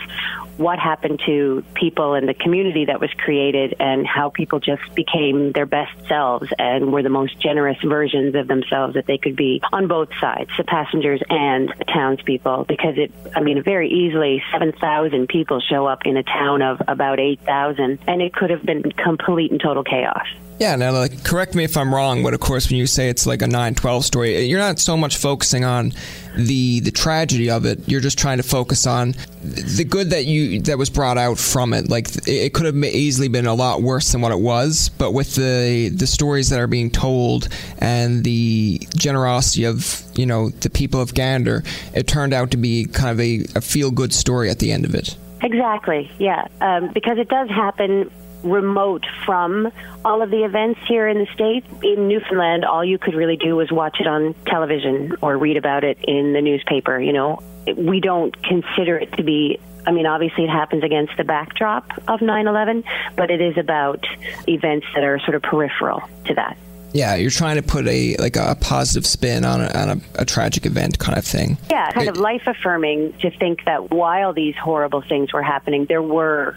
what 0.58 0.78
happened 0.78 1.22
to 1.26 1.64
people 1.74 2.14
in 2.14 2.26
the 2.26 2.34
community 2.34 2.86
that 2.86 3.00
was 3.00 3.10
created 3.18 3.76
and 3.80 4.06
how 4.06 4.30
people 4.30 4.60
just 4.60 4.82
became 4.94 5.52
their 5.52 5.66
best 5.66 5.92
selves 6.08 6.48
and 6.60 6.94
were 6.94 7.02
the 7.02 7.10
most 7.10 7.40
generous 7.40 7.78
versions 7.84 8.36
of 8.36 8.48
themselves 8.48 8.94
that 8.94 9.08
they 9.08 9.18
could 9.18 9.36
be 9.36 9.62
on 9.72 9.88
both 9.88 10.10
sides, 10.22 10.52
the 10.58 10.64
passengers 10.64 11.22
and 11.30 11.70
the 11.80 11.86
townspeople. 11.86 12.66
Because 12.68 12.96
it, 12.98 13.12
I 13.36 13.42
mean, 13.42 13.64
very 13.64 13.90
easily 13.90 14.43
7,000 14.52 15.28
people 15.28 15.60
show 15.60 15.86
up 15.86 16.00
in 16.06 16.18
a 16.18 16.24
town 16.24 16.62
of 16.62 16.82
about 16.88 17.20
8,000 17.20 18.00
and 18.08 18.22
it 18.22 18.34
could 18.34 18.50
have 18.50 18.64
been 18.64 18.84
complete 18.92 19.52
and 19.52 19.62
total 19.62 19.84
chaos. 19.84 20.28
Yeah, 20.60 20.76
now 20.76 20.92
like 20.92 21.24
correct 21.24 21.56
me 21.56 21.64
if 21.64 21.76
I'm 21.76 21.94
wrong, 21.94 22.24
but 22.24 22.34
of 22.34 22.40
course 22.40 22.70
when 22.70 22.78
you 22.78 22.88
say 22.88 23.10
it's 23.10 23.26
like 23.26 23.42
a 23.42 23.48
9/12 23.48 24.04
story, 24.04 24.46
you're 24.46 24.60
not 24.60 24.80
so 24.80 24.96
much 24.96 25.18
focusing 25.18 25.66
on 25.66 25.94
the 26.36 26.80
the 26.80 26.92
tragedy 26.92 27.50
of 27.50 27.66
it. 27.66 27.80
You're 27.88 28.02
just 28.02 28.18
trying 28.18 28.38
to 28.38 28.44
focus 28.44 28.88
on 28.88 29.16
the 29.44 29.84
good 29.84 30.12
that 30.12 30.26
you 30.26 30.62
that 30.62 30.78
was 30.78 30.90
brought 30.90 31.18
out 31.18 31.38
from 31.38 31.74
it. 31.74 31.90
Like 31.90 32.08
it 32.28 32.54
could 32.54 32.66
have 32.66 32.76
easily 32.76 33.28
been 33.28 33.48
a 33.48 33.54
lot 33.54 33.82
worse 33.82 34.12
than 34.12 34.22
what 34.22 34.32
it 34.32 34.40
was, 34.40 34.90
but 34.90 35.12
with 35.12 35.36
the 35.36 35.90
the 35.90 36.08
stories 36.08 36.50
that 36.50 36.60
are 36.60 36.68
being 36.68 36.92
told 36.92 37.50
and 37.80 38.24
the 38.24 38.80
generosity 38.96 39.66
of 39.66 40.04
you 40.16 40.26
know 40.26 40.50
the 40.50 40.70
people 40.70 41.02
of 41.02 41.14
Gander, 41.14 41.64
it 41.94 42.08
turned 42.08 42.34
out 42.34 42.52
to 42.52 42.58
be 42.58 42.86
kind 42.86 43.10
of 43.10 43.20
a, 43.20 43.44
a 43.58 43.62
feel 43.62 43.92
good 43.92 44.14
story 44.14 44.50
at 44.50 44.60
the 44.60 44.72
end 44.72 44.86
of 44.86 44.94
it. 44.94 45.18
Exactly, 45.42 46.10
yeah, 46.20 46.48
um, 46.62 46.92
because 46.94 47.18
it 47.18 47.28
does 47.28 47.50
happen 47.50 48.10
remote 48.44 49.06
from 49.26 49.72
all 50.06 50.22
of 50.22 50.30
the 50.30 50.44
events 50.44 50.80
here 50.88 51.08
in 51.08 51.18
the 51.18 51.28
state. 51.34 51.66
In 51.84 52.08
Newfoundland, 52.08 52.66
all 52.66 52.84
you 52.84 52.98
could 52.98 53.16
really 53.16 53.38
do 53.38 53.56
was 53.56 53.72
watch 53.72 53.98
it 54.00 54.08
on 54.08 54.36
television 54.46 55.16
or 55.22 55.38
read 55.38 55.58
about 55.58 55.84
it 55.84 55.98
in 56.04 56.34
the 56.34 56.42
newspaper. 56.42 57.00
You 57.00 57.14
know, 57.14 57.40
we 57.76 58.00
don't 58.00 58.36
consider 58.44 58.98
it 58.98 59.14
to 59.14 59.24
be. 59.24 59.60
I 59.86 59.92
mean, 59.92 60.06
obviously, 60.06 60.46
it 60.46 60.50
happens 60.50 60.84
against 60.84 61.18
the 61.18 61.24
backdrop 61.24 61.92
of 62.08 62.22
9 62.22 62.48
11, 62.48 62.84
but 63.16 63.30
it 63.30 63.42
is 63.42 63.58
about 63.58 64.06
events 64.48 64.88
that 64.96 65.04
are 65.04 65.20
sort 65.20 65.36
of 65.36 65.42
peripheral 65.42 66.02
to 66.26 66.34
that. 66.36 66.58
Yeah, 66.94 67.16
you're 67.16 67.32
trying 67.32 67.56
to 67.56 67.64
put 67.64 67.88
a 67.88 68.16
like 68.18 68.36
a 68.36 68.56
positive 68.62 69.06
spin 69.06 69.46
on 69.46 69.62
a, 69.62 69.68
on 69.74 69.90
a, 69.90 70.22
a 70.22 70.26
tragic 70.26 70.68
event 70.68 71.00
kind 71.00 71.18
of 71.18 71.26
thing. 71.26 71.58
Yeah, 71.72 71.92
kind 71.92 72.08
it, 72.08 72.12
of 72.12 72.18
life 72.18 72.44
affirming 72.46 73.14
to 73.14 73.32
think 73.32 73.66
that 73.66 73.90
while 73.90 74.32
these 74.32 74.56
horrible 74.56 75.02
things 75.02 75.34
were 75.34 75.42
happening, 75.42 75.86
there 75.86 76.04
were 76.04 76.56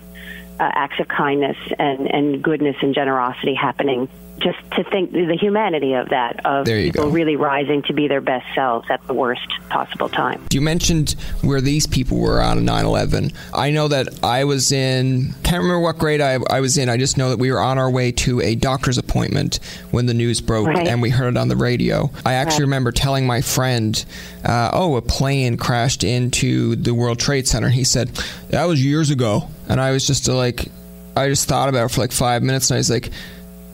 uh, 0.59 0.71
acts 0.75 0.99
of 1.01 1.09
kindness 1.09 1.57
and, 1.79 2.13
and 2.13 2.43
goodness 2.43 2.77
and 2.83 2.95
generosity 2.95 3.55
happening. 3.55 4.09
Just 4.39 4.59
to 4.73 4.85
think 4.85 5.13
the 5.13 5.37
humanity 5.41 5.95
of 5.95 6.11
that, 6.11 6.45
of 6.45 6.67
people 6.67 7.05
go. 7.05 7.11
really 7.11 7.37
rising 7.37 7.83
to 7.85 7.93
be 7.93 8.07
their 8.07 8.21
best 8.21 8.47
selves 8.55 8.87
at 8.91 9.05
the 9.07 9.15
worst 9.15 9.49
possible 9.71 10.09
time. 10.09 10.47
You 10.53 10.61
mentioned 10.61 11.17
where 11.43 11.61
these 11.61 11.87
people 11.87 12.19
were 12.19 12.41
on 12.43 12.65
9 12.65 12.85
11. 12.85 13.33
I 13.55 13.71
know 13.71 13.89
that 13.89 14.23
I 14.23 14.45
was 14.45 14.73
in, 14.73 15.35
can't 15.43 15.63
remember 15.63 15.81
what 15.81 15.99
grade 15.99 16.21
I, 16.21 16.39
I, 16.51 16.61
was 16.61 16.77
in. 16.77 16.89
I 16.89 16.97
just 16.97 17.17
know 17.17 17.31
that 17.31 17.39
we 17.39 17.51
were 17.51 17.61
on 17.61 17.79
our 17.79 17.91
way 17.91 18.13
to 18.13 18.41
a 18.41 18.55
doctor's 18.55 18.99
appointment 18.99 19.61
when 19.91 20.07
the 20.07 20.15
news 20.15 20.41
broke 20.41 20.67
right. 20.67 20.87
and 20.87 21.01
we 21.01 21.11
heard 21.11 21.35
it 21.35 21.37
on 21.39 21.49
the 21.49 21.57
radio. 21.57 22.11
I 22.25 22.35
actually 22.35 22.65
right. 22.65 22.69
remember 22.69 22.93
telling 22.93 23.27
my 23.27 23.41
friend, 23.41 24.05
uh, 24.45 24.71
oh, 24.73 24.97
a 24.97 25.03
plane 25.03 25.57
crashed 25.57 26.05
into 26.05 26.77
the 26.77 26.95
World 26.95 27.19
Trade 27.19 27.49
Center. 27.49 27.69
He 27.69 27.85
said, 27.85 28.09
that 28.51 28.65
was 28.65 28.85
years 28.85 29.11
ago. 29.11 29.49
And 29.69 29.81
I 29.81 29.93
was 29.93 30.07
just 30.07 30.29
like, 30.29 30.69
I 31.17 31.29
just 31.29 31.49
thought 31.49 31.71
about 31.71 31.87
it 31.87 31.95
for 31.95 32.03
like 32.03 32.13
five 32.13 32.43
minutes, 32.43 32.71
and 32.71 32.77
I 32.77 32.79
was 32.79 32.91
like, 32.91 33.11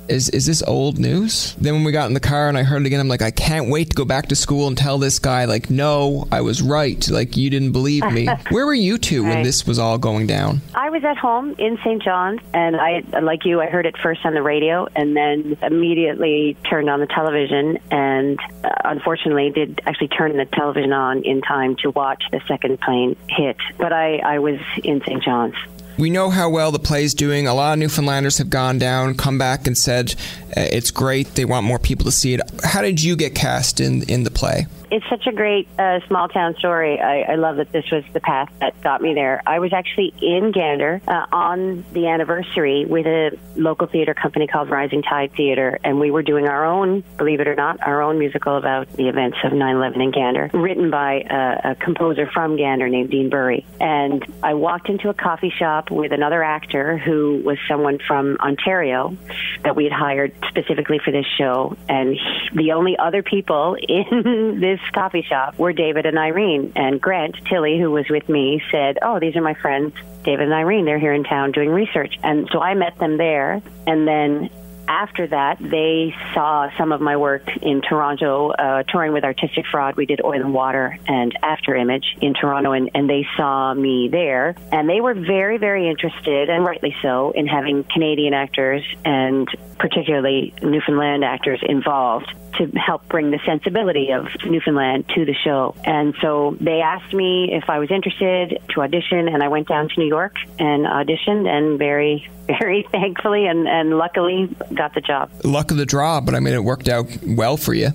is 0.09 0.29
is 0.31 0.47
this 0.47 0.63
old 0.63 0.99
news? 0.99 1.55
Then 1.55 1.75
when 1.75 1.85
we 1.85 1.93
got 1.93 2.07
in 2.07 2.15
the 2.15 2.21
car 2.21 2.49
and 2.49 2.59
I 2.59 2.63
heard 2.63 2.83
it 2.83 2.87
again, 2.87 3.01
I'm 3.01 3.09
like, 3.09 3.23
I 3.23 3.31
can't 3.31 3.69
wait 3.69 3.91
to 3.91 3.97
go 3.97 4.05
back 4.05 4.29
to 4.29 4.37
school 4.37 4.67
and 4.67 4.77
tell 4.77 4.99
this 4.99 5.19
guy, 5.19 5.45
like, 5.45 5.71
no, 5.71 6.27
I 6.31 6.41
was 6.41 6.63
right. 6.63 7.09
Like, 7.09 7.37
you 7.37 7.51
didn't 7.51 7.73
believe 7.73 8.05
me. 8.13 8.27
Where 8.51 8.67
were 8.67 8.75
you 8.75 8.99
two 8.99 9.23
right. 9.23 9.35
when 9.35 9.43
this 9.43 9.67
was 9.67 9.79
all 9.79 9.99
going 9.99 10.27
down? 10.27 10.61
I 10.75 10.91
was 10.91 11.05
at 11.05 11.17
home 11.17 11.55
in 11.59 11.79
St. 11.79 12.03
John's, 12.03 12.41
and 12.53 12.77
I, 12.77 13.03
like 13.21 13.45
you, 13.45 13.61
I 13.61 13.67
heard 13.67 13.87
it 13.87 13.97
first 13.99 14.25
on 14.25 14.35
the 14.35 14.43
radio, 14.43 14.87
and 14.95 15.17
then 15.17 15.57
immediately 15.63 16.57
turned 16.69 16.91
on 16.91 17.01
the 17.01 17.07
television, 17.07 17.79
and 17.91 18.39
uh, 18.65 18.71
unfortunately 18.85 19.51
did 19.51 19.81
actually 19.87 20.09
turn 20.09 20.37
the 20.37 20.47
television 20.47 20.93
on 20.93 21.23
in 21.25 21.43
time 21.43 21.77
to 21.77 21.91
watch 21.91 22.25
the 22.31 22.41
second 22.49 22.81
plane 22.81 23.17
hit. 23.29 23.57
But 23.79 23.93
I, 23.93 24.19
I 24.19 24.39
was 24.39 24.59
in 24.83 25.01
St. 25.01 25.23
John's. 25.23 25.55
We 25.99 26.11
know 26.11 26.31
how 26.31 26.49
well 26.49 26.73
the 26.73 26.79
play's 26.79 27.15
doing. 27.15 27.47
A 27.47 27.55
lot 27.55 27.75
of 27.75 27.79
Newfoundlanders 27.79 28.39
have 28.39 28.51
gone 28.51 28.79
down, 28.79 29.15
come 29.15 29.39
back, 29.39 29.67
and 29.67 29.77
said 29.77 30.15
uh, 30.57 30.63
it's 30.73 30.91
great. 30.91 31.35
They 31.35 31.45
want 31.45 31.67
more 31.67 31.79
people 31.79 32.05
to 32.07 32.13
see 32.13 32.35
it. 32.35 32.41
How 32.65 32.83
did 32.83 33.03
you 33.03 33.15
get 33.15 33.35
cast 33.35 33.79
in 33.79 34.03
in 34.05 34.25
the 34.25 34.31
play? 34.43 34.67
it's 34.93 35.09
such 35.09 35.27
a 35.27 35.33
great 35.33 35.67
uh, 35.79 36.01
small 36.07 36.29
town 36.29 36.55
story. 36.59 37.01
I, 37.01 37.33
I 37.33 37.35
love 37.37 37.57
that 37.57 37.73
this 37.73 37.87
was 37.91 38.05
the 38.13 38.21
path 38.21 38.53
that 38.61 38.79
got 38.83 39.01
me 39.01 39.15
there. 39.15 39.43
I 39.47 39.59
was 39.59 39.73
actually 39.73 40.13
in 40.21 40.53
Gander 40.53 41.01
uh, 41.09 41.25
on 41.33 41.83
the 41.95 42.09
anniversary 42.09 42.85
with 42.85 43.07
a 43.07 43.31
local 43.57 43.87
theater 43.87 44.13
company 44.13 44.47
called 44.47 44.69
Rising 44.69 45.03
Tide 45.03 45.33
Theater, 45.35 45.79
and 45.83 45.99
we 45.99 46.11
were 46.11 46.23
doing 46.23 46.47
our 46.47 46.67
own, 46.67 47.03
believe 47.17 47.41
it 47.41 47.49
or 47.49 47.55
not, 47.55 47.83
our 47.83 48.03
own 48.03 48.19
musical 48.19 48.59
about 48.59 48.93
the 48.93 49.09
events 49.09 49.39
of 49.45 49.53
9/11 49.53 50.03
in 50.03 50.11
Gander, 50.11 50.51
written 50.53 50.91
by 50.91 51.23
a, 51.23 51.71
a 51.71 51.75
composer 51.77 52.29
from 52.31 52.59
Gander 52.59 52.91
named 52.91 53.11
Dean 53.11 53.31
Burry. 53.31 53.65
And 53.81 54.23
I 54.43 54.53
walked 54.53 54.91
into 54.91 55.09
a 55.09 55.15
coffee 55.15 55.53
shop 55.59 55.91
with 55.91 56.13
another 56.13 56.43
actor 56.43 56.99
who 56.99 57.41
was 57.43 57.57
someone 57.67 57.99
from 58.07 58.37
Ontario 58.41 59.17
that 59.65 59.75
we 59.75 59.85
had 59.85 59.93
hired 59.95 60.35
specifically 60.49 61.01
for 61.03 61.13
this 61.13 61.27
show, 61.39 61.79
and 61.89 62.11
he, 62.11 62.65
the 62.65 62.73
only 62.73 62.99
other 62.99 63.23
people 63.23 63.75
in 63.89 64.32
this 64.61 64.81
coffee 64.93 65.25
shop 65.29 65.59
were 65.59 65.73
David 65.73 66.07
and 66.07 66.19
Irene. 66.19 66.73
And 66.77 67.01
Grant 67.01 67.37
Tilly, 67.49 67.79
who 67.79 67.91
was 67.91 68.07
with 68.09 68.29
me, 68.29 68.63
said, 68.71 68.99
Oh, 69.03 69.19
these 69.19 69.37
are 69.37 69.43
my 69.43 69.55
friends, 69.55 69.95
David 70.25 70.45
and 70.45 70.55
Irene. 70.55 70.85
They're 70.85 70.99
here 70.99 71.13
in 71.13 71.25
town 71.25 71.53
doing 71.53 71.71
research. 71.71 72.15
And 72.23 72.49
so 72.53 72.61
I 72.61 72.75
met 72.75 72.99
them 72.99 73.17
there. 73.17 73.63
And 73.87 74.07
then 74.07 74.51
after 74.89 75.27
that, 75.29 75.59
they 75.61 76.15
saw 76.35 76.69
some 76.77 76.93
of 76.93 77.01
my 77.01 77.17
work 77.17 77.49
in 77.63 77.81
Toronto, 77.83 78.51
uh, 78.51 78.83
touring 78.83 79.13
with 79.13 79.25
Artistic 79.25 79.65
Fraud. 79.71 79.97
We 79.97 80.07
did 80.07 80.21
Oil 80.25 80.41
and 80.41 80.53
Water 80.53 80.99
and 81.07 81.37
After 81.43 81.75
Image 81.75 82.17
in 82.21 82.35
Toronto, 82.35 82.73
and, 82.73 82.91
and 82.95 83.09
they 83.09 83.27
saw 83.37 83.73
me 83.75 84.09
there. 84.11 84.55
And 84.71 84.89
they 84.89 85.01
were 85.01 85.15
very, 85.15 85.59
very 85.59 85.89
interested, 85.89 86.51
and 86.51 86.65
rightly 86.65 86.95
so, 87.01 87.31
in 87.31 87.47
having 87.47 87.85
Canadian 87.85 88.35
actors 88.35 88.83
and 89.05 89.49
particularly 89.83 90.55
Newfoundland 90.63 91.25
actors 91.25 91.59
involved 91.61 92.33
to 92.55 92.67
help 92.79 93.09
bring 93.09 93.33
the 93.33 93.41
sensibility 93.45 94.13
of 94.13 94.29
Newfoundland 94.45 95.09
to 95.09 95.25
the 95.25 95.35
show. 95.35 95.75
And 95.85 96.15
so 96.23 96.57
they 96.61 96.81
asked 96.81 97.13
me 97.13 97.51
if 97.53 97.69
I 97.69 97.81
was 97.81 97.91
interested 97.91 98.63
to 98.71 98.83
audition, 98.83 99.27
and 99.27 99.43
I 99.43 99.49
went 99.49 99.67
down 99.67 99.89
to 99.89 99.95
New 99.99 100.07
York 100.07 100.37
and 100.61 100.87
auditioned, 100.87 101.49
and 101.49 101.81
very, 101.81 102.31
very 102.47 102.87
thankfully 102.93 103.47
and, 103.47 103.67
and 103.67 103.99
luckily 103.99 104.55
got 104.73 104.95
the 104.95 105.01
job. 105.01 105.31
Luck 105.43 105.73
of 105.73 105.79
the 105.79 105.87
draw, 105.87 106.21
but 106.21 106.37
I 106.37 106.41
mean, 106.41 106.55
it 106.55 106.63
worked 106.63 106.89
out 106.89 107.07
well 107.27 107.57
for 107.57 107.75
you. 107.75 107.89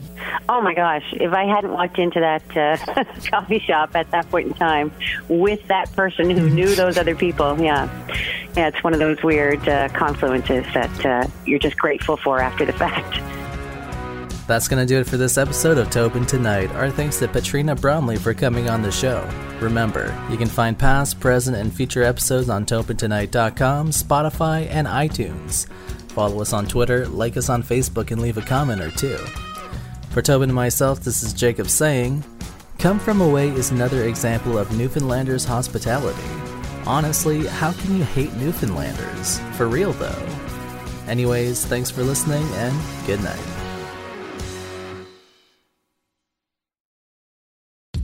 Oh 0.50 0.62
my 0.62 0.74
gosh, 0.74 1.06
if 1.14 1.32
I 1.32 1.46
hadn't 1.46 1.72
walked 1.72 2.00
into 2.00 2.20
that 2.20 2.58
uh, 2.58 3.04
coffee 3.30 3.60
shop 3.60 3.96
at 3.96 4.12
that 4.12 4.30
point 4.30 4.48
in 4.48 4.54
time 4.56 4.92
with 5.30 5.66
that 5.68 5.90
person 5.96 6.30
who 6.30 6.50
knew 6.50 6.76
those 6.76 6.98
other 6.98 7.16
people, 7.16 7.58
yeah. 7.62 7.88
Yeah, 8.58 8.70
it's 8.70 8.84
one 8.84 8.92
of 8.92 9.00
those 9.00 9.22
weird 9.22 9.60
uh, 9.70 9.88
confluences 9.90 10.74
that 10.74 11.06
uh, 11.06 11.28
you're 11.46 11.60
just 11.60 11.78
grateful 11.78 12.18
for 12.18 12.40
after 12.40 12.66
the 12.66 12.74
fact. 12.84 13.22
That's 14.48 14.68
going 14.68 14.82
to 14.82 14.92
do 14.92 15.00
it 15.00 15.06
for 15.06 15.16
this 15.16 15.38
episode 15.38 15.78
of 15.78 15.92
Tobin 15.92 16.26
Tonight. 16.26 16.72
Our 16.72 16.90
thanks 16.90 17.20
to 17.20 17.28
Petrina 17.28 17.80
Bromley 17.80 18.16
for 18.16 18.34
coming 18.34 18.68
on 18.68 18.82
the 18.82 18.92
show. 18.92 19.30
Remember, 19.60 20.18
you 20.32 20.38
can 20.38 20.48
find 20.48 20.76
past, 20.76 21.20
present, 21.20 21.56
and 21.56 21.72
future 21.72 22.02
episodes 22.02 22.50
on 22.50 22.66
TobinTonight.com, 22.66 23.92
Spotify, 23.92 24.68
and 24.72 24.88
iTunes. 24.88 25.68
Follow 26.14 26.42
us 26.42 26.52
on 26.52 26.66
Twitter, 26.66 27.06
like 27.08 27.38
us 27.38 27.50
on 27.50 27.62
Facebook, 27.62 28.10
and 28.10 28.24
leave 28.24 28.40
a 28.40 28.42
comment 28.42 28.82
or 28.82 28.90
two. 28.90 29.18
For 30.10 30.24
Tobin 30.24 30.50
and 30.50 30.56
myself, 30.56 31.02
this 31.02 31.22
is 31.22 31.32
Jacob 31.32 31.70
saying, 31.70 32.24
Come 32.80 32.98
From 32.98 33.22
Away 33.22 33.50
is 33.50 33.70
another 33.70 34.06
example 34.06 34.58
of 34.58 34.70
Newfoundlanders' 34.70 35.46
hospitality. 35.46 36.47
Honestly, 36.88 37.46
how 37.46 37.74
can 37.74 37.98
you 37.98 38.04
hate 38.06 38.32
Newfoundlanders? 38.38 39.40
For 39.58 39.68
real, 39.68 39.92
though. 39.92 40.26
Anyways, 41.06 41.66
thanks 41.66 41.92
for 41.92 42.02
listening, 42.02 42.44
and 42.54 42.76
good 43.06 43.22
night. 43.22 43.40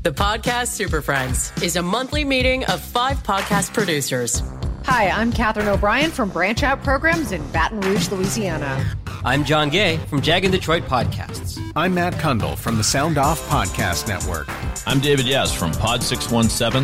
The 0.04 0.12
Podcast 0.12 0.68
Super 0.68 1.02
Friends 1.02 1.54
is 1.64 1.78
a 1.78 1.82
monthly 1.82 2.26
meeting 2.26 2.66
of 2.66 2.82
five 2.82 3.24
podcast 3.24 3.74
producers. 3.74 4.44
Hi, 4.84 5.08
I'm 5.08 5.32
Katherine 5.32 5.70
O'Brien 5.70 6.12
from 6.12 6.30
Branch 6.30 6.62
Out 6.62 6.84
Programs 6.84 7.32
in 7.32 7.42
Baton 7.54 7.80
Rouge, 7.80 8.12
Louisiana. 8.12 8.86
I'm 9.24 9.46
John 9.46 9.70
Gay 9.70 9.96
from 10.10 10.22
Jag 10.22 10.44
and 10.44 10.52
Detroit 10.52 10.84
Podcasts. 10.84 11.58
I'm 11.78 11.94
Matt 11.94 12.16
Cundill 12.16 12.58
from 12.58 12.76
the 12.76 12.84
Sound 12.84 13.18
Off 13.18 13.40
Podcast 13.48 14.10
Network. 14.10 14.48
I'm 14.86 15.00
David 15.00 15.26
Yas 15.26 15.56
from 15.56 15.72
Pod 15.72 16.04
617, 16.04 16.84